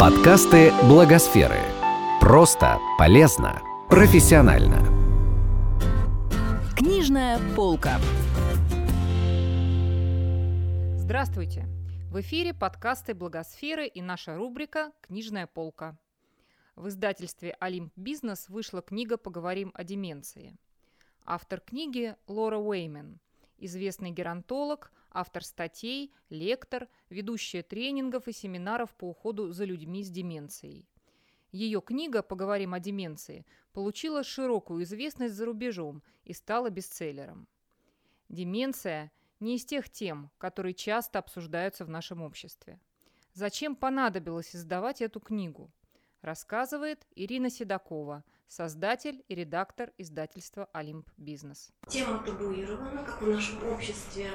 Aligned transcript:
Подкасты 0.00 0.72
Благосферы. 0.88 1.60
Просто, 2.22 2.78
полезно, 2.96 3.60
профессионально. 3.90 4.78
Книжная 6.74 7.38
полка. 7.54 8.00
Здравствуйте! 10.96 11.66
В 12.10 12.18
эфире 12.22 12.54
подкасты 12.54 13.12
Благосферы 13.12 13.86
и 13.86 14.00
наша 14.00 14.36
рубрика 14.36 14.92
«Книжная 15.02 15.46
полка». 15.46 15.98
В 16.76 16.88
издательстве 16.88 17.54
«Олимп 17.60 17.92
Бизнес» 17.94 18.48
вышла 18.48 18.80
книга 18.80 19.18
«Поговорим 19.18 19.70
о 19.74 19.84
деменции». 19.84 20.56
Автор 21.26 21.60
книги– 21.60 22.16
Лора 22.26 22.56
Уэймен, 22.56 23.20
известный 23.58 24.12
геронтолог, 24.12 24.92
автор 25.10 25.44
статей, 25.44 26.12
лектор, 26.28 26.88
ведущая 27.08 27.62
тренингов 27.62 28.28
и 28.28 28.32
семинаров 28.32 28.94
по 28.94 29.10
уходу 29.10 29.52
за 29.52 29.64
людьми 29.64 30.02
с 30.02 30.10
деменцией. 30.10 30.88
Ее 31.52 31.80
книга 31.80 32.22
«Поговорим 32.22 32.74
о 32.74 32.80
деменции» 32.80 33.44
получила 33.72 34.22
широкую 34.22 34.84
известность 34.84 35.34
за 35.34 35.46
рубежом 35.46 36.02
и 36.24 36.32
стала 36.32 36.70
бестселлером. 36.70 37.48
Деменция– 38.28 39.10
не 39.40 39.56
из 39.56 39.64
тех 39.64 39.88
тем, 39.88 40.30
которые 40.38 40.74
часто 40.74 41.18
обсуждаются 41.18 41.84
в 41.84 41.88
нашем 41.88 42.22
обществе. 42.22 42.78
Зачем 43.32 43.74
понадобилось 43.74 44.54
издавать 44.54 45.00
эту 45.00 45.18
книгу? 45.18 45.70
Рассказывает 46.20 47.06
Ирина 47.14 47.48
Седокова, 47.48 48.22
создатель 48.50 49.24
и 49.28 49.34
редактор 49.34 49.92
издательства 49.96 50.68
«Олимп 50.72 51.08
Бизнес». 51.16 51.70
Тема 51.88 52.18
табуирована, 52.18 53.04
как 53.04 53.22
в 53.22 53.28
нашем 53.28 53.66
обществе 53.72 54.30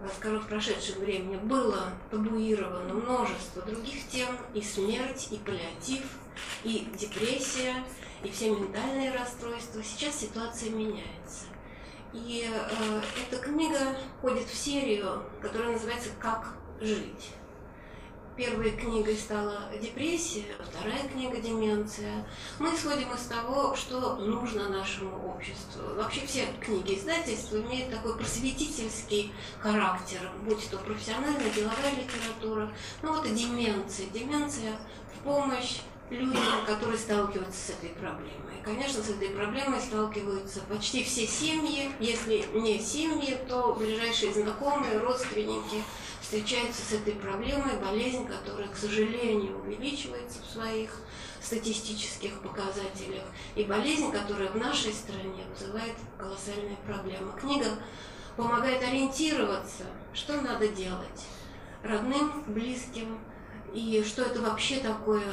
в 0.00 0.48
прошедшем 0.48 1.00
времени 1.00 1.36
было 1.36 1.92
табуировано 2.10 2.94
множество 2.94 3.60
других 3.62 4.08
тем, 4.08 4.28
и 4.54 4.62
смерть, 4.62 5.28
и 5.30 5.36
паллиатив, 5.36 6.18
и 6.64 6.88
депрессия, 6.98 7.74
и 8.24 8.30
все 8.30 8.50
ментальные 8.50 9.12
расстройства. 9.12 9.82
Сейчас 9.82 10.20
ситуация 10.20 10.70
меняется. 10.70 11.44
И 12.14 12.48
э, 12.50 13.02
эта 13.28 13.42
книга 13.42 13.94
входит 14.18 14.46
в 14.46 14.54
серию, 14.54 15.22
которая 15.42 15.72
называется 15.72 16.10
«Как 16.18 16.54
жить». 16.80 17.34
Первой 18.40 18.70
книгой 18.70 19.16
стала 19.16 19.68
депрессия, 19.82 20.46
вторая 20.58 21.06
книга 21.08 21.36
деменция. 21.42 22.26
Мы 22.58 22.74
исходим 22.74 23.12
из 23.12 23.26
того, 23.26 23.76
что 23.76 24.16
нужно 24.16 24.70
нашему 24.70 25.28
обществу. 25.28 25.82
Вообще 25.94 26.26
все 26.26 26.46
книги 26.58 26.94
издательства 26.94 27.58
имеют 27.58 27.90
такой 27.90 28.16
просветительский 28.16 29.30
характер, 29.58 30.20
будь 30.46 30.70
то 30.70 30.78
профессиональная, 30.78 31.50
деловая 31.50 31.92
литература. 31.94 32.72
Ну 33.02 33.12
вот 33.12 33.26
и 33.26 33.34
деменция. 33.34 34.06
Деменция 34.06 34.72
в 35.14 35.22
помощь 35.22 35.80
людям, 36.08 36.64
которые 36.66 36.96
сталкиваются 36.96 37.60
с 37.60 37.70
этой 37.70 37.90
проблемой. 37.90 38.54
Конечно, 38.64 39.02
с 39.02 39.10
этой 39.10 39.28
проблемой 39.28 39.82
сталкиваются 39.82 40.60
почти 40.60 41.04
все 41.04 41.26
семьи. 41.26 41.90
Если 42.00 42.46
не 42.54 42.78
семьи, 42.78 43.36
то 43.46 43.74
ближайшие 43.74 44.32
знакомые, 44.32 44.96
родственники– 44.96 45.84
встречаются 46.30 46.82
с 46.82 46.92
этой 46.92 47.14
проблемой, 47.14 47.76
болезнь, 47.82 48.24
которая, 48.24 48.68
к 48.68 48.76
сожалению, 48.76 49.58
увеличивается 49.58 50.40
в 50.40 50.46
своих 50.46 51.02
статистических 51.42 52.40
показателях, 52.40 53.24
и 53.56 53.64
болезнь, 53.64 54.12
которая 54.12 54.48
в 54.50 54.56
нашей 54.56 54.92
стране 54.92 55.44
вызывает 55.52 55.96
колоссальные 56.16 56.76
проблемы. 56.86 57.32
Книга 57.32 57.66
помогает 58.36 58.80
ориентироваться, 58.80 59.86
что 60.12 60.40
надо 60.40 60.68
делать 60.68 61.26
родным, 61.82 62.44
близким, 62.46 63.18
и 63.74 64.00
что 64.06 64.22
это 64.22 64.40
вообще 64.40 64.78
такое 64.78 65.24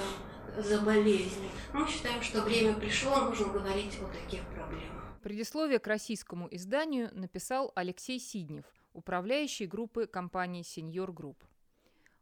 за 0.57 0.81
болезнь. 0.81 1.47
Мы 1.73 1.87
считаем, 1.87 2.23
что 2.23 2.41
время 2.41 2.73
пришло, 2.73 3.17
нужно 3.17 3.49
говорить 3.49 3.93
о 4.01 4.05
таких 4.05 4.41
проблемах. 4.47 5.03
Предисловие 5.21 5.77
к 5.77 5.85
российскому 5.85 6.47
изданию 6.49 7.11
написал 7.13 7.71
Алексей 7.75 8.19
Сиднев, 8.19 8.65
управляющий 8.97 9.67
группы 9.67 10.07
компании 10.07 10.63
Senior 10.63 11.13
Group. 11.13 11.37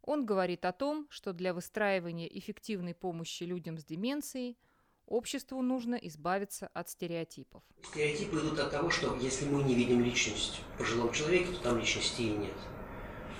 Он 0.01 0.25
говорит 0.25 0.65
о 0.65 0.73
том, 0.73 1.07
что 1.09 1.31
для 1.31 1.53
выстраивания 1.53 2.27
эффективной 2.27 2.93
помощи 2.93 3.43
людям 3.43 3.77
с 3.77 3.85
деменцией 3.85 4.57
обществу 5.07 5.61
нужно 5.61 5.95
избавиться 5.95 6.67
от 6.67 6.89
стереотипов. 6.89 7.63
Стереотипы 7.81 8.39
идут 8.39 8.59
от 8.59 8.71
того, 8.71 8.89
что 8.89 9.15
если 9.15 9.45
мы 9.47 9.63
не 9.63 9.73
видим 9.73 10.03
личность 10.03 10.59
в 10.59 10.77
пожилом 10.79 11.13
человеке, 11.13 11.53
то 11.53 11.63
там 11.63 11.79
личности 11.79 12.23
и 12.23 12.31
нет. 12.31 12.57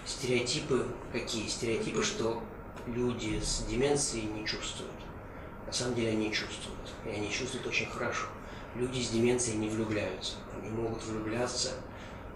Стереотипы 0.06 0.88
какие? 1.12 1.47
Стереотипы, 1.47 2.03
что 2.03 2.41
люди 2.88 3.40
с 3.41 3.66
деменцией 3.66 4.28
не 4.28 4.47
чувствуют. 4.47 4.94
На 5.68 5.74
самом 5.74 5.95
деле 5.95 6.12
они 6.12 6.31
чувствуют, 6.31 6.94
и 7.06 7.09
они 7.09 7.29
чувствуют 7.29 7.68
очень 7.68 7.88
хорошо. 7.88 8.28
Люди 8.75 9.01
с 9.01 9.09
деменцией 9.09 9.57
не 9.57 9.68
влюбляются. 9.68 10.35
Они 10.57 10.69
могут 10.69 11.03
влюбляться 11.03 11.74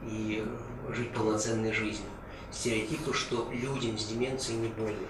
и 0.03 0.45
жить 0.89 1.11
полноценной 1.11 1.73
жизнью. 1.73 2.09
Стереотипы, 2.51 3.13
что 3.13 3.49
людям 3.51 3.97
с 3.97 4.05
деменцией 4.05 4.59
не 4.59 4.69
больно, 4.69 5.07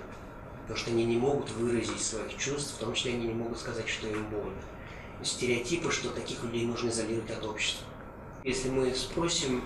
потому 0.63 0.77
что 0.77 0.91
они 0.91 1.05
не 1.05 1.17
могут 1.17 1.49
выразить 1.51 2.01
своих 2.01 2.35
чувств, 2.37 2.75
в 2.75 2.79
том 2.79 2.93
числе 2.93 3.13
они 3.13 3.27
не 3.27 3.33
могут 3.33 3.59
сказать, 3.59 3.87
что 3.87 4.07
им 4.07 4.25
больно. 4.29 4.61
Стереотипы, 5.23 5.91
что 5.91 6.09
таких 6.09 6.43
людей 6.43 6.65
нужно 6.65 6.89
изолировать 6.89 7.31
от 7.31 7.45
общества. 7.45 7.85
Если 8.43 8.69
мы 8.69 8.93
спросим 8.93 9.63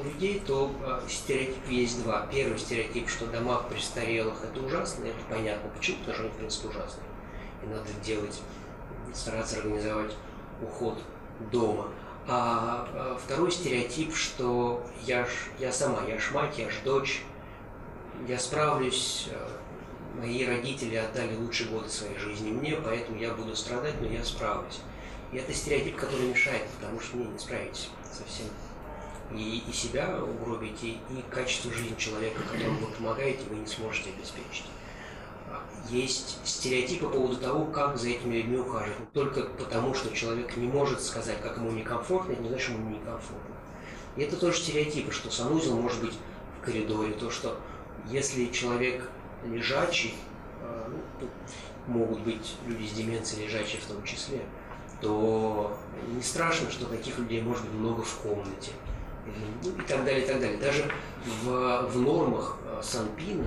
у 0.00 0.04
людей, 0.04 0.42
то 0.46 0.72
а, 0.82 1.02
стереотип 1.08 1.68
есть 1.68 2.02
два. 2.02 2.26
Первый 2.30 2.58
стереотип, 2.58 3.08
что 3.08 3.26
дома 3.26 3.62
престарелых 3.68 4.42
это 4.44 4.60
ужасно, 4.64 5.04
это 5.04 5.18
понятно. 5.28 5.70
Почему? 5.76 5.98
Потому 5.98 6.14
что 6.14 6.24
они, 6.24 6.32
в 6.32 6.36
принципе, 6.36 6.68
ужасные. 6.68 7.06
И 7.62 7.66
надо 7.66 7.88
делать, 8.04 8.40
стараться 9.12 9.58
организовать 9.58 10.12
уход 10.62 10.98
дома. 11.50 11.88
А, 12.28 12.86
а 12.94 13.18
второй 13.22 13.50
стереотип, 13.50 14.14
что 14.14 14.84
я, 15.04 15.24
ж, 15.24 15.28
я 15.58 15.72
сама, 15.72 16.02
я 16.06 16.18
ж 16.18 16.30
мать, 16.32 16.58
я 16.58 16.70
ж 16.70 16.74
дочь, 16.84 17.22
я 18.28 18.38
справлюсь, 18.38 19.28
э, 19.30 19.48
мои 20.20 20.46
родители 20.46 20.94
отдали 20.94 21.34
лучшие 21.34 21.68
годы 21.68 21.88
своей 21.88 22.16
жизни 22.18 22.50
мне, 22.50 22.76
поэтому 22.76 23.18
я 23.18 23.34
буду 23.34 23.56
страдать, 23.56 24.00
но 24.00 24.06
я 24.06 24.22
справлюсь. 24.24 24.80
И 25.32 25.36
это 25.36 25.52
стереотип, 25.52 25.96
который 25.96 26.28
мешает, 26.28 26.62
потому 26.78 27.00
что 27.00 27.16
мне 27.16 27.26
не 27.26 27.38
справитесь 27.38 27.88
совсем. 28.12 28.46
И, 29.34 29.64
и 29.68 29.72
себя 29.72 30.22
угробите, 30.22 30.90
и 30.90 31.24
качество 31.30 31.72
жизни 31.72 31.96
человека, 31.96 32.42
которому 32.42 32.80
вы 32.80 32.92
помогаете, 32.92 33.40
вы 33.48 33.56
не 33.56 33.66
сможете 33.66 34.10
обеспечить 34.10 34.66
есть 35.90 36.38
стереотипы 36.44 37.06
по 37.06 37.12
поводу 37.12 37.36
того, 37.36 37.66
как 37.66 37.96
за 37.98 38.10
этими 38.10 38.36
людьми 38.36 38.58
ухаживать. 38.58 39.12
Только 39.12 39.42
потому, 39.42 39.94
что 39.94 40.14
человек 40.14 40.56
не 40.56 40.66
может 40.66 41.02
сказать, 41.02 41.40
как 41.40 41.56
ему 41.56 41.70
некомфортно, 41.72 42.32
это 42.32 42.42
не 42.42 42.48
значит, 42.48 42.64
что 42.64 42.74
ему 42.74 42.90
некомфортно. 42.90 43.54
И 44.16 44.22
это 44.22 44.36
тоже 44.36 44.58
стереотипы, 44.58 45.12
что 45.12 45.30
санузел 45.30 45.76
может 45.76 46.00
быть 46.00 46.14
в 46.60 46.64
коридоре, 46.64 47.12
то, 47.12 47.30
что 47.30 47.58
если 48.10 48.46
человек 48.46 49.08
лежачий, 49.44 50.14
э, 50.60 50.88
ну, 51.20 51.28
могут 51.86 52.20
быть 52.20 52.56
люди 52.66 52.86
с 52.86 52.92
деменцией 52.92 53.46
лежачие 53.46 53.80
в 53.80 53.86
том 53.86 54.02
числе, 54.04 54.42
то 55.00 55.76
не 56.14 56.22
страшно, 56.22 56.70
что 56.70 56.86
таких 56.86 57.18
людей 57.18 57.42
может 57.42 57.64
быть 57.64 57.74
много 57.74 58.02
в 58.02 58.14
комнате. 58.18 58.72
Ну, 59.64 59.70
и 59.70 59.86
так 59.86 60.04
далее, 60.04 60.24
и 60.24 60.26
так 60.26 60.40
далее. 60.40 60.58
Даже 60.58 60.90
в, 61.42 61.88
в 61.88 62.00
нормах 62.00 62.58
э, 62.64 62.80
Санпина 62.82 63.46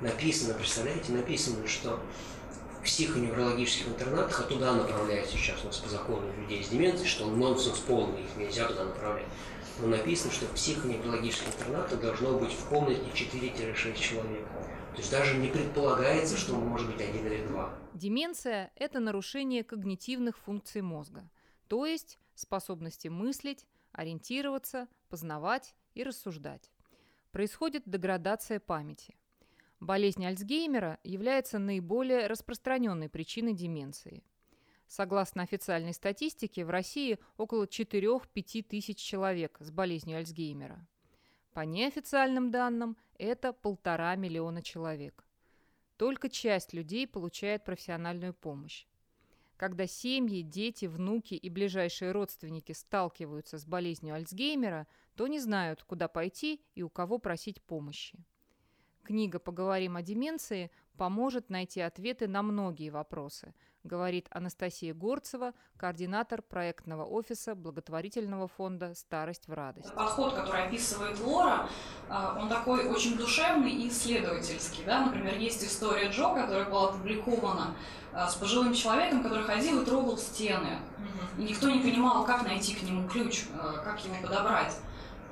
написано, 0.00 0.54
представляете, 0.54 1.12
написано, 1.12 1.66
что 1.66 2.00
в 2.80 2.84
психоневрологических 2.84 3.88
интернатах, 3.88 4.40
а 4.40 4.42
туда 4.44 4.72
направляют 4.72 5.28
сейчас 5.28 5.62
у 5.62 5.66
нас 5.66 5.78
по 5.78 5.88
закону 5.88 6.32
людей 6.38 6.64
с 6.64 6.68
деменцией, 6.68 7.08
что 7.08 7.26
нонсенс 7.26 7.78
полный, 7.78 8.22
их 8.22 8.36
нельзя 8.36 8.66
туда 8.66 8.84
направлять. 8.84 9.26
Но 9.80 9.88
написано, 9.88 10.32
что 10.32 10.46
в 10.46 10.54
психоневрологических 10.54 11.48
интернатах 11.48 12.00
должно 12.00 12.38
быть 12.38 12.52
в 12.52 12.68
комнате 12.68 13.02
4-6 13.14 13.98
человек. 13.98 14.46
То 14.92 14.98
есть 14.98 15.10
даже 15.10 15.36
не 15.36 15.48
предполагается, 15.48 16.36
что 16.36 16.54
может 16.54 16.90
быть 16.90 17.00
один 17.00 17.26
или 17.26 17.46
два. 17.46 17.72
Деменция– 17.94 18.72
это 18.76 18.98
нарушение 18.98 19.62
когнитивных 19.62 20.36
функций 20.38 20.82
мозга, 20.82 21.28
то 21.68 21.86
есть 21.86 22.18
способности 22.34 23.08
мыслить, 23.08 23.66
ориентироваться, 23.92 24.88
познавать 25.08 25.74
и 25.94 26.02
рассуждать. 26.02 26.70
Происходит 27.30 27.84
деградация 27.86 28.58
памяти. 28.58 29.14
Болезнь 29.80 30.26
Альцгеймера 30.26 30.98
является 31.04 31.58
наиболее 31.58 32.26
распространенной 32.26 33.08
причиной 33.08 33.54
деменции. 33.54 34.22
Согласно 34.86 35.42
официальной 35.42 35.94
статистике, 35.94 36.66
в 36.66 36.70
России 36.70 37.18
около 37.38 37.64
4-5 37.64 38.62
тысяч 38.62 38.98
человек 38.98 39.56
с 39.58 39.70
болезнью 39.70 40.18
Альцгеймера. 40.18 40.86
По 41.54 41.60
неофициальным 41.60 42.50
данным, 42.50 42.98
это 43.18 43.54
полтора 43.54 44.14
миллиона 44.16 44.62
человек. 44.62 45.24
Только 45.96 46.28
часть 46.28 46.74
людей 46.74 47.06
получает 47.06 47.64
профессиональную 47.64 48.34
помощь. 48.34 48.86
Когда 49.56 49.86
семьи, 49.86 50.42
дети, 50.42 50.86
внуки 50.86 51.34
и 51.34 51.48
ближайшие 51.48 52.12
родственники 52.12 52.72
сталкиваются 52.72 53.56
с 53.58 53.64
болезнью 53.64 54.14
Альцгеймера, 54.14 54.86
то 55.16 55.26
не 55.26 55.38
знают, 55.38 55.82
куда 55.84 56.06
пойти 56.08 56.62
и 56.74 56.82
у 56.82 56.90
кого 56.90 57.18
просить 57.18 57.62
помощи. 57.62 58.18
Книга 59.04 59.38
«Поговорим 59.38 59.96
о 59.96 60.02
деменции» 60.02 60.70
поможет 60.96 61.48
найти 61.48 61.80
ответы 61.80 62.28
на 62.28 62.42
многие 62.42 62.90
вопросы, 62.90 63.54
говорит 63.82 64.26
Анастасия 64.30 64.92
Горцева, 64.92 65.54
координатор 65.78 66.42
проектного 66.42 67.04
офиса 67.04 67.54
благотворительного 67.54 68.48
фонда 68.48 68.94
«Старость 68.94 69.48
в 69.48 69.52
радость». 69.54 69.94
Подход, 69.94 70.34
который 70.34 70.64
описывает 70.64 71.18
Лора, 71.20 71.68
а, 72.08 72.38
он 72.40 72.50
такой 72.50 72.86
очень 72.86 73.16
душевный 73.16 73.70
и 73.70 73.88
исследовательский. 73.88 74.84
Да? 74.84 75.06
Например, 75.06 75.36
есть 75.38 75.64
история 75.64 76.10
Джо, 76.10 76.34
которая 76.34 76.68
была 76.68 76.90
опубликована 76.90 77.74
а, 78.12 78.28
с 78.28 78.34
пожилым 78.34 78.74
человеком, 78.74 79.22
который 79.22 79.44
ходил 79.44 79.80
и 79.80 79.86
трогал 79.86 80.18
стены. 80.18 80.78
И 81.38 81.42
никто 81.44 81.70
не 81.70 81.80
понимал, 81.80 82.26
как 82.26 82.42
найти 82.44 82.74
к 82.74 82.82
нему 82.82 83.08
ключ, 83.08 83.46
а, 83.54 83.78
как 83.78 84.04
его 84.04 84.16
подобрать. 84.22 84.76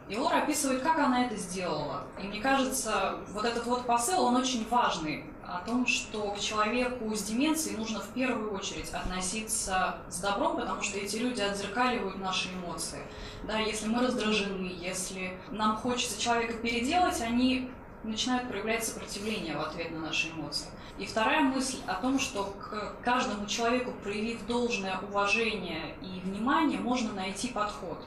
И 0.09 0.17
Лора 0.17 0.39
описывает, 0.39 0.83
как 0.83 0.99
она 0.99 1.27
это 1.27 1.37
сделала. 1.37 2.05
И 2.23 2.27
мне 2.27 2.41
кажется, 2.41 3.19
вот 3.29 3.45
этот 3.45 3.67
вот 3.67 3.85
посыл, 3.87 4.25
он 4.25 4.37
очень 4.37 4.67
важный 4.69 5.25
о 5.47 5.61
том, 5.61 5.87
что 5.87 6.31
к 6.33 6.41
человеку 6.41 7.15
с 7.15 7.23
деменцией 7.23 7.77
нужно 7.77 8.01
в 8.01 8.09
первую 8.09 8.55
очередь 8.55 8.91
относиться 8.91 9.97
с 10.09 10.21
добром, 10.21 10.57
потому 10.57 10.83
что 10.83 10.99
эти 10.99 11.17
люди 11.17 11.41
отзеркаливают 11.41 12.19
наши 12.19 12.49
эмоции. 12.53 13.01
Да, 13.45 13.59
если 13.59 13.89
мы 13.89 14.03
раздражены, 14.03 14.75
если 14.79 15.39
нам 15.51 15.77
хочется 15.77 16.21
человека 16.21 16.55
переделать, 16.55 17.21
они 17.21 17.71
начинают 18.03 18.49
проявлять 18.49 18.85
сопротивление 18.85 19.57
в 19.57 19.61
ответ 19.61 19.91
на 19.91 20.01
наши 20.01 20.31
эмоции. 20.31 20.69
И 20.99 21.07
вторая 21.07 21.43
мысль 21.43 21.79
о 21.87 21.95
том, 21.95 22.19
что 22.19 22.45
к 22.45 22.97
каждому 23.03 23.47
человеку, 23.47 23.93
проявив 24.03 24.45
должное 24.47 24.99
уважение 24.99 25.97
и 26.03 26.21
внимание, 26.21 26.81
можно 26.81 27.13
найти 27.13 27.49
подход. 27.49 27.99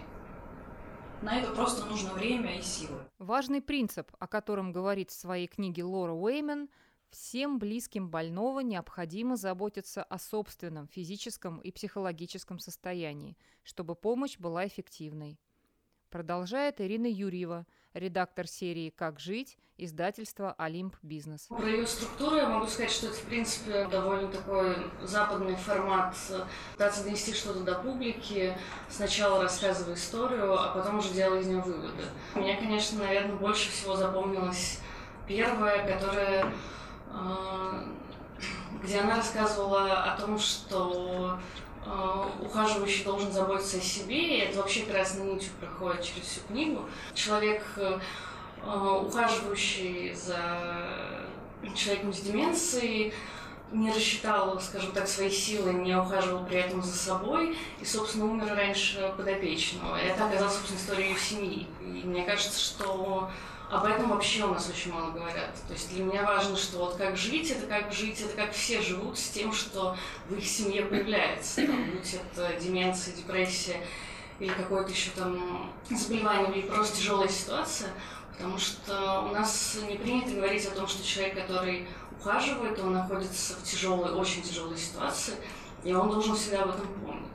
На 1.22 1.40
это 1.40 1.52
просто 1.52 1.86
нужно 1.86 2.14
время 2.14 2.58
и 2.58 2.62
силы. 2.64 2.98
Важный 3.20 3.62
принцип, 3.62 4.12
о 4.18 4.28
котором 4.28 4.72
говорит 4.72 5.12
в 5.12 5.14
своей 5.14 5.46
книге 5.46 5.84
Лора 5.84 6.14
Уэймен, 6.14 6.68
всем 7.12 7.60
близким 7.60 8.10
больного 8.10 8.62
необходимо 8.62 9.36
заботиться 9.36 10.02
о 10.02 10.18
собственном 10.18 10.88
физическом 10.88 11.60
и 11.60 11.72
психологическом 11.72 12.58
состоянии, 12.58 13.38
чтобы 13.62 13.94
помощь 13.94 14.40
была 14.40 14.66
эффективной. 14.66 15.40
Продолжает 16.10 16.82
Ирина 16.82 17.06
Юрьева, 17.06 17.68
редактор 17.94 18.48
серии 18.48 18.90
«Как 18.90 19.20
жить», 19.20 19.58
издательства 19.78 20.54
«Олимп 20.58 20.96
Бизнес». 21.02 21.48
Про 21.48 21.68
ее 21.68 21.88
структуру 21.88 22.36
я 22.36 22.48
могу 22.48 22.68
сказать, 22.68 22.92
что 22.92 23.08
это, 23.08 23.16
в 23.16 23.24
принципе, 23.24 23.88
довольно 23.88 24.28
такой 24.28 24.76
западный 25.02 25.56
формат. 25.56 26.16
Пытаться 26.74 27.04
донести 27.04 27.34
что-то 27.34 27.62
до 27.62 27.76
публики, 27.76 28.58
сначала 28.90 29.44
рассказывая 29.44 29.96
историю, 29.96 30.54
а 30.54 30.74
потом 30.74 31.00
уже 31.00 31.14
делая 31.14 31.42
из 31.42 31.48
нее 31.48 31.62
выводы. 31.62 32.04
Мне, 32.36 32.58
конечно, 32.58 33.00
наверное, 33.00 33.36
больше 33.36 33.70
всего 33.72 33.96
запомнилась 33.96 34.80
первая, 35.28 35.98
которая 35.98 36.54
э, 37.08 37.88
где 38.84 39.00
она 39.00 39.18
рассказывала 39.18 40.04
о 40.04 40.20
том, 40.20 40.38
что 40.40 41.40
ухаживающий 42.40 43.04
должен 43.04 43.32
заботиться 43.32 43.78
о 43.78 43.82
себе, 43.82 44.38
и 44.38 44.40
это 44.42 44.60
вообще 44.60 44.84
красной 44.84 45.34
нитью 45.34 45.52
проходит 45.60 46.04
через 46.04 46.28
всю 46.28 46.42
книгу. 46.42 46.86
Человек, 47.14 47.64
э, 47.78 48.00
ухаживающий 48.64 50.14
за 50.14 50.40
человеком 51.76 52.14
с 52.14 52.20
деменцией, 52.20 53.14
не 53.72 53.90
рассчитал, 53.90 54.60
скажем 54.60 54.92
так, 54.92 55.08
свои 55.08 55.30
силы, 55.30 55.74
не 55.74 55.96
ухаживал 55.96 56.46
при 56.46 56.58
этом 56.58 56.84
за 56.84 56.94
собой 56.94 57.58
и, 57.80 57.86
собственно, 57.86 58.26
умер 58.26 58.54
раньше 58.54 59.14
подопечного. 59.16 59.98
И 60.02 60.08
это 60.08 60.28
оказалось, 60.28 60.56
собственно, 60.56 60.78
историей 60.78 61.12
их 61.12 61.20
семьи. 61.20 61.68
И 61.82 62.06
мне 62.06 62.24
кажется, 62.24 62.60
что 62.60 63.30
об 63.72 63.86
этом 63.86 64.10
вообще 64.10 64.44
у 64.44 64.54
нас 64.54 64.70
очень 64.70 64.92
мало 64.92 65.12
говорят. 65.12 65.56
То 65.66 65.74
есть 65.74 65.94
для 65.94 66.04
меня 66.04 66.24
важно, 66.24 66.58
что 66.58 66.80
вот 66.80 66.96
как 66.96 67.16
жить, 67.16 67.52
это 67.52 67.66
как 67.68 67.94
жить, 67.94 68.20
это 68.20 68.36
как 68.36 68.52
все 68.52 68.82
живут 68.82 69.18
с 69.18 69.30
тем, 69.30 69.54
что 69.54 69.96
в 70.28 70.36
их 70.36 70.46
семье 70.46 70.86
появляется. 70.86 71.66
Там, 71.66 71.92
будь 71.92 72.14
это 72.14 72.54
деменция, 72.60 73.16
депрессия 73.16 73.78
или 74.40 74.50
какое-то 74.50 74.92
еще 74.92 75.12
там 75.12 75.72
заболевание, 75.90 76.52
или 76.52 76.68
просто 76.68 76.98
тяжелая 76.98 77.30
ситуация. 77.30 77.92
Потому 78.34 78.58
что 78.58 79.22
у 79.22 79.34
нас 79.34 79.78
не 79.88 79.96
принято 79.96 80.32
говорить 80.32 80.66
о 80.66 80.72
том, 80.72 80.88
что 80.88 81.06
человек, 81.08 81.36
который 81.36 81.88
ухаживает, 82.20 82.78
он 82.80 82.94
находится 82.94 83.54
в 83.54 83.64
тяжелой, 83.64 84.12
очень 84.12 84.42
тяжелой 84.42 84.78
ситуации, 84.78 85.36
и 85.86 85.94
он 85.94 86.10
должен 86.10 86.36
всегда 86.36 86.64
об 86.64 86.72
этом 86.72 86.88
помнить. 86.96 87.30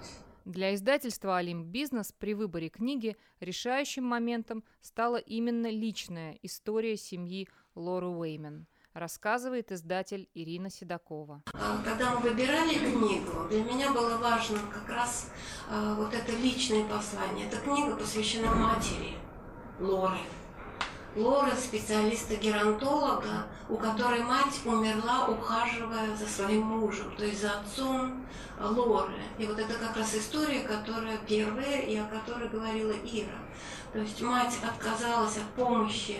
Для 0.46 0.76
издательства 0.76 1.38
«Олимп 1.38 1.66
Бизнес» 1.66 2.12
при 2.16 2.32
выборе 2.32 2.68
книги 2.68 3.16
решающим 3.40 4.04
моментом 4.04 4.62
стала 4.80 5.16
именно 5.16 5.68
личная 5.68 6.38
история 6.40 6.96
семьи 6.96 7.48
Лоры 7.74 8.06
Уэймен, 8.06 8.68
рассказывает 8.92 9.72
издатель 9.72 10.28
Ирина 10.34 10.70
Седокова. 10.70 11.42
Когда 11.84 12.14
мы 12.14 12.30
выбирали 12.30 12.74
книгу, 12.74 13.48
для 13.50 13.64
меня 13.64 13.92
было 13.92 14.18
важно 14.18 14.60
как 14.72 14.88
раз 14.88 15.32
э, 15.68 15.94
вот 15.98 16.14
это 16.14 16.30
личное 16.36 16.88
послание. 16.88 17.48
Эта 17.48 17.56
книга 17.56 17.96
посвящена 17.96 18.54
матери 18.54 19.14
Лоры. 19.80 20.20
Лора 21.16 21.52
специалиста-геронтолога, 21.56 23.46
у 23.68 23.76
которой 23.76 24.22
мать 24.22 24.60
умерла, 24.64 25.26
ухаживая 25.28 26.14
за 26.14 26.26
своим 26.26 26.62
мужем, 26.62 27.14
то 27.16 27.24
есть 27.24 27.40
за 27.40 27.52
отцом 27.58 28.26
Лоры. 28.60 29.14
И 29.38 29.46
вот 29.46 29.58
это 29.58 29.74
как 29.74 29.96
раз 29.96 30.14
история, 30.14 30.60
которая 30.60 31.18
первая, 31.26 31.80
и 31.80 31.96
о 31.96 32.04
которой 32.04 32.48
говорила 32.48 32.92
Ира. 32.92 33.38
То 33.92 34.00
есть 34.00 34.20
мать 34.20 34.54
отказалась 34.62 35.38
от 35.38 35.48
помощи 35.54 36.18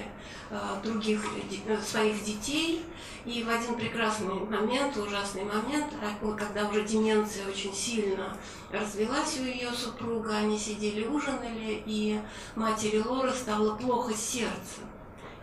э, 0.48 0.58
других 0.82 1.22
э, 1.66 1.78
своих 1.81 2.25
детей, 2.25 2.82
и 3.26 3.42
в 3.42 3.50
один 3.50 3.75
прекрасный 3.75 4.32
момент, 4.32 4.96
ужасный 4.96 5.44
момент, 5.44 5.92
а, 6.00 6.37
когда 6.37 6.69
уже 6.69 6.84
деменция 6.84 7.46
очень 7.49 7.75
сильно 7.75 8.37
развелась 8.70 9.38
у 9.38 9.42
ее 9.42 9.70
супруга, 9.72 10.37
они 10.37 10.58
сидели 10.58 11.04
ужинали, 11.06 11.82
и 11.84 12.20
матери 12.54 12.99
Лоры 13.00 13.32
стало 13.32 13.76
плохо 13.76 14.14
сердцем. 14.14 14.85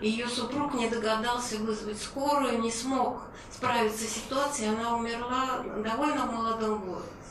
Ее 0.03 0.27
супруг 0.27 0.73
не 0.73 0.89
догадался 0.89 1.59
вызвать 1.59 2.01
скорую, 2.01 2.59
не 2.59 2.69
смог 2.69 3.21
справиться 3.49 4.03
с 4.03 4.09
ситуацией, 4.09 4.71
она 4.71 4.97
умерла 4.97 5.63
довольно 5.81 6.25
в 6.25 6.33
молодом 6.33 6.81
возрасте. 6.81 7.22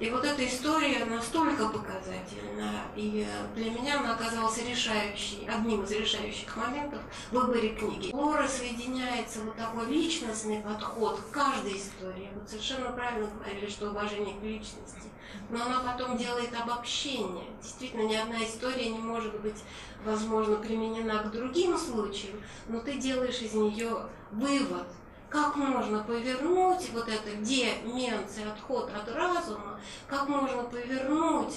И 0.00 0.10
вот 0.10 0.24
эта 0.24 0.44
история 0.44 1.04
настолько 1.04 1.68
показательна, 1.68 2.82
и 2.96 3.24
для 3.54 3.70
меня 3.70 4.00
она 4.00 4.14
оказалась 4.14 4.58
решающей, 4.58 5.46
одним 5.48 5.84
из 5.84 5.92
решающих 5.92 6.56
моментов 6.56 7.00
в 7.30 7.34
выборе 7.34 7.70
книги. 7.70 8.10
Лора 8.12 8.48
соединяется 8.48 9.40
вот 9.42 9.56
такой 9.56 9.86
личностный 9.86 10.60
подход 10.60 11.20
к 11.20 11.30
каждой 11.30 11.78
истории. 11.78 12.28
Вот 12.34 12.48
совершенно 12.48 12.90
правильно 12.90 13.28
говорили, 13.28 13.70
что 13.70 13.90
уважение 13.90 14.34
к 14.34 14.42
личности. 14.42 15.10
Но 15.48 15.64
она 15.64 15.80
потом 15.80 16.16
делает 16.16 16.50
обобщение. 16.60 17.46
Действительно, 17.62 18.02
ни 18.02 18.14
одна 18.16 18.44
история 18.44 18.88
не 18.90 18.98
может 18.98 19.40
быть, 19.40 19.62
возможно, 20.04 20.56
применена 20.56 21.22
к 21.22 21.30
другим 21.30 21.78
случаям, 21.78 22.40
но 22.68 22.80
ты 22.80 22.98
делаешь 22.98 23.40
из 23.40 23.54
нее 23.54 24.08
вывод– 24.32 24.86
как 25.34 25.56
можно 25.56 25.98
повернуть 26.04 26.90
вот 26.92 27.08
это 27.08 27.34
деменция, 27.38 28.52
отход 28.52 28.88
от 28.94 29.12
разума, 29.12 29.80
как 30.06 30.28
можно 30.28 30.62
повернуть 30.62 31.56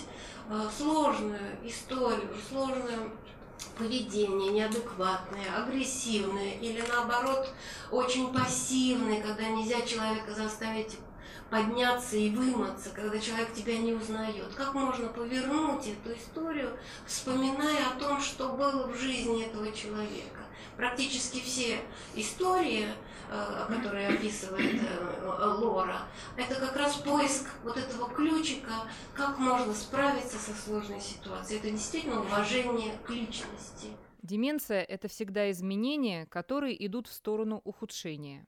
э, 0.50 0.68
сложную 0.76 1.56
историю, 1.64 2.36
сложное 2.50 3.12
поведение 3.78 4.52
неадекватное, 4.52 5.46
агрессивное 5.56 6.54
или 6.54 6.84
наоборот 6.90 7.54
очень 7.92 8.34
пассивное, 8.34 9.22
когда 9.22 9.48
нельзя 9.48 9.82
человека 9.82 10.34
заставить 10.34 10.98
подняться 11.52 12.18
и 12.18 12.32
вымыться, 12.32 12.90
когда 12.90 13.20
человек 13.20 13.54
тебя 13.54 13.78
не 13.78 13.94
узнает. 13.94 14.56
Как 14.56 14.74
можно 14.74 15.08
повернуть 15.10 15.86
эту 15.86 16.18
историю, 16.18 16.72
вспоминая 17.06 17.90
о 17.90 18.00
том, 18.00 18.20
что 18.22 18.50
было 18.54 18.88
в 18.88 18.98
жизни 18.98 19.46
этого 19.46 19.72
человека. 19.72 20.42
Практически 20.76 21.40
все 21.40 21.80
истории 22.16 22.88
Э, 23.30 23.66
который 23.68 24.08
описывает 24.08 24.82
э, 24.82 25.46
Лора, 25.60 26.04
это 26.38 26.56
как 26.56 26.78
раз 26.78 26.96
поиск 26.96 27.50
вот 27.62 27.76
этого 27.76 28.10
ключика, 28.10 28.90
как 29.14 29.38
можно 29.38 29.74
справиться 29.74 30.38
со 30.38 30.54
сложной 30.54 31.02
ситуацией. 31.02 31.60
Это 31.60 31.72
действительно 31.72 32.22
уважение 32.22 32.98
к 33.06 33.10
личности. 33.10 33.88
Деменция– 34.22 34.82
это 34.84 35.10
всегда 35.10 35.52
изменения, 35.52 36.26
которые 36.28 36.86
идут 36.86 37.08
в 37.08 37.12
сторону 37.12 37.62
ухудшения. 37.66 38.48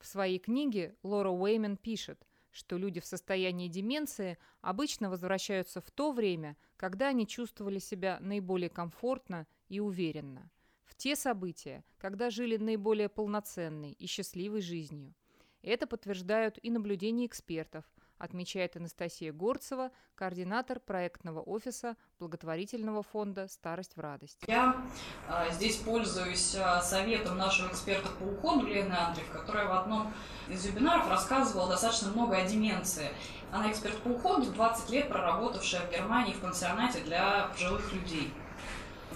В 0.00 0.06
своей 0.06 0.40
книге 0.40 0.96
Лора 1.04 1.30
Уэймен 1.30 1.76
пишет, 1.76 2.26
что 2.50 2.78
люди 2.78 2.98
в 2.98 3.06
состоянии 3.06 3.68
деменции 3.68 4.38
обычно 4.60 5.08
возвращаются 5.08 5.80
в 5.80 5.88
то 5.92 6.10
время, 6.10 6.56
когда 6.76 7.08
они 7.08 7.28
чувствовали 7.28 7.78
себя 7.78 8.18
наиболее 8.20 8.70
комфортно 8.70 9.46
и 9.68 9.78
уверенно– 9.78 10.50
в 10.90 10.96
те 10.96 11.14
события, 11.14 11.84
когда 11.98 12.30
жили 12.30 12.56
наиболее 12.56 13.08
полноценной 13.08 13.92
и 13.92 14.06
счастливой 14.06 14.60
жизнью. 14.60 15.14
Это 15.62 15.86
подтверждают 15.86 16.58
и 16.62 16.70
наблюдения 16.70 17.26
экспертов, 17.26 17.84
отмечает 18.18 18.76
Анастасия 18.76 19.32
Горцева, 19.32 19.90
координатор 20.14 20.80
проектного 20.80 21.40
офиса 21.40 21.96
благотворительного 22.18 23.02
фонда 23.02 23.46
«Старость 23.46 23.96
в 23.96 24.00
радость». 24.00 24.42
Я 24.48 24.84
а, 25.28 25.48
здесь 25.50 25.76
пользуюсь 25.76 26.56
а, 26.56 26.82
советом 26.82 27.38
нашего 27.38 27.68
эксперта 27.68 28.08
по 28.18 28.24
уходу 28.24 28.66
Лены 28.66 28.92
Андреев, 28.92 29.30
которая 29.30 29.68
в 29.68 29.72
одном 29.72 30.12
из 30.48 30.64
вебинаров 30.66 31.08
рассказывала 31.08 31.68
достаточно 31.68 32.10
много 32.10 32.36
о 32.36 32.48
деменции. 32.48 33.08
Она 33.52 33.70
эксперт 33.70 33.96
по 33.98 34.08
уходу, 34.08 34.50
20 34.52 34.90
лет 34.90 35.08
проработавшая 35.08 35.86
в 35.86 35.90
Германии 35.90 36.32
в 36.32 36.40
пансионате 36.40 37.00
для 37.00 37.48
пожилых 37.48 37.92
людей. 37.92 38.32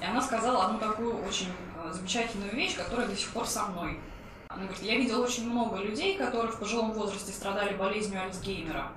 И 0.01 0.05
она 0.05 0.21
сказала 0.21 0.67
одну 0.67 0.79
такую 0.79 1.25
очень 1.25 1.49
а, 1.77 1.93
замечательную 1.93 2.55
вещь, 2.55 2.77
которая 2.77 3.07
до 3.07 3.17
сих 3.17 3.31
пор 3.31 3.47
со 3.47 3.67
мной. 3.67 3.99
Она 4.49 4.65
говорит, 4.65 4.83
я 4.83 4.97
видела 4.97 5.25
очень 5.25 5.49
много 5.51 5.79
людей, 5.79 6.17
которые 6.17 6.53
в 6.53 6.59
пожилом 6.59 6.93
возрасте 6.93 7.33
страдали 7.33 7.77
болезнью 7.77 8.23
Альцгеймера, 8.23 8.93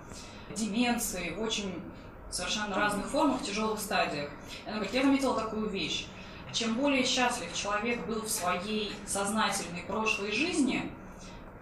деменцией, 0.55 1.35
в 1.35 1.41
очень 1.41 1.81
совершенно 2.29 2.75
разных 2.75 3.07
формах, 3.07 3.41
тяжелых 3.41 3.79
стадиях. 3.79 4.29
Она 4.65 4.75
говорит, 4.75 4.93
я 4.93 5.03
заметила 5.03 5.39
такую 5.39 5.69
вещь. 5.69 6.07
Чем 6.53 6.75
более 6.75 7.05
счастлив 7.05 7.53
человек 7.53 8.05
был 8.05 8.21
в 8.21 8.29
своей 8.29 8.93
сознательной 9.05 9.81
прошлой 9.81 10.31
жизни, 10.31 10.91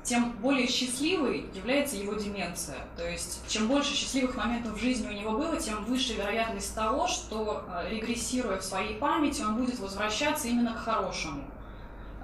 тем 0.06 0.34
более 0.34 0.68
счастливой 0.68 1.50
является 1.54 1.96
его 1.96 2.14
деменция. 2.14 2.78
То 2.96 3.10
есть, 3.10 3.42
чем 3.50 3.68
больше 3.68 3.96
счастливых 3.96 4.36
моментов 4.36 4.74
в 4.74 4.80
жизни 4.80 5.08
у 5.08 5.12
него 5.12 5.32
было, 5.32 5.58
тем 5.58 5.84
выше 5.86 6.14
вероятность 6.14 6.76
того, 6.76 7.08
что, 7.08 7.66
э, 7.68 7.90
регрессируя 7.90 8.60
в 8.60 8.64
своей 8.64 8.96
памяти, 8.98 9.42
он 9.42 9.56
будет 9.56 9.80
возвращаться 9.80 10.48
именно 10.48 10.74
к 10.74 10.78
хорошему. 10.78 11.44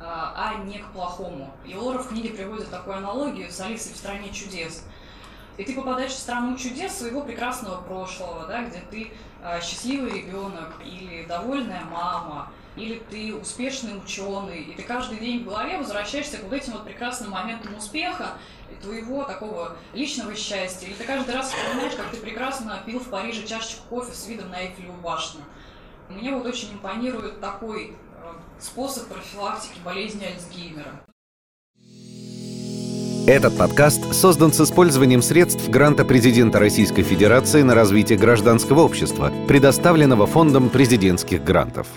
А, 0.04 0.34
а 0.36 0.64
не 0.64 0.80
к 0.80 0.88
плохому. 0.88 1.54
И 1.66 1.76
Лора 1.76 2.00
в 2.00 2.08
книге 2.08 2.30
приводит 2.30 2.70
такую 2.72 2.98
аналогию 2.98 3.52
с 3.52 3.60
Алисой 3.60 3.94
в 3.94 3.98
«Стране 3.98 4.32
чудес». 4.32 4.84
И 5.58 5.64
ты 5.64 5.76
попадаешь 5.76 6.12
в 6.12 6.18
страну 6.18 6.58
чудес 6.58 6.98
своего 6.98 7.22
прекрасного 7.22 7.82
прошлого, 7.82 8.48
да, 8.48 8.64
где 8.64 8.82
ты 8.90 9.12
э, 9.44 9.62
счастливый 9.62 10.22
ребенок 10.22 10.74
или 10.84 11.26
довольная 11.26 11.84
мама, 11.86 12.52
или 12.76 13.02
ты 13.10 13.36
успешный 13.36 13.98
ученый, 13.98 14.62
и 14.62 14.76
ты 14.76 14.84
каждый 14.84 15.20
день 15.20 15.44
в 15.44 15.46
голове 15.46 15.78
возвращаешься 15.78 16.38
к 16.38 16.44
вот 16.44 16.54
этим 16.54 16.74
вот 16.74 16.86
прекрасным 16.86 17.32
моментам 17.32 17.76
успеха, 17.76 18.38
твоего 18.82 19.24
такого 19.24 19.78
личного 19.94 20.36
счастья, 20.36 20.88
или 20.88 20.94
ты 20.94 21.04
каждый 21.04 21.36
раз 21.36 21.52
вспоминаешь, 21.52 21.94
как 21.96 22.10
ты 22.10 22.18
прекрасно 22.18 22.82
пил 22.86 23.00
в 23.00 23.10
Париже 23.10 23.46
чашечку 23.46 23.84
кофе 23.90 24.14
с 24.14 24.28
видом 24.28 24.50
на 24.50 24.62
Эйфелеву 24.62 24.94
башню. 25.02 25.42
Мне 26.10 26.32
вот 26.32 26.46
очень 26.46 26.74
импонирует 26.74 27.40
такой 27.42 27.96
способ 28.60 29.08
профилактики 29.08 29.78
болезни 29.84 30.26
Альцгеймера. 30.26 31.06
Этот 33.28 33.56
подкаст 33.56 34.14
создан 34.14 34.52
с 34.52 34.60
использованием 34.62 35.22
средств 35.22 35.70
гранта 35.70 36.04
президента 36.04 36.58
Российской 36.60 37.04
Федерации 37.04 37.62
на 37.62 37.76
развитие 37.76 38.18
гражданского 38.18 38.82
общества, 38.82 39.32
предоставленного 39.48 40.26
Фондом 40.26 40.70
президентских 40.70 41.44
грантов. 41.44 41.88